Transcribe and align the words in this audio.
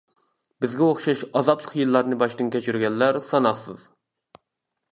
بىزگە 0.63 0.85
ئوخشاش 0.85 1.21
ئازابلىق 1.41 1.75
يىللارنى 1.81 2.19
باشتىن 2.23 2.49
كەچۈرگەنلەر 2.57 3.21
ساناقسىز. 3.29 3.87